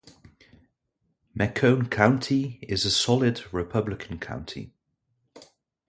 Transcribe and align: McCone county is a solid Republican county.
McCone 1.37 1.91
county 1.91 2.57
is 2.63 2.85
a 2.85 2.89
solid 2.89 3.43
Republican 3.53 4.17
county. 4.17 4.73